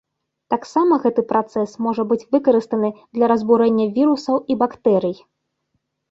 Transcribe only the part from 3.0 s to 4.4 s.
для разбурэння вірусаў